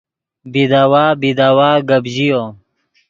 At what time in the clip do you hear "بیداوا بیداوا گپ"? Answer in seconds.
0.53-2.03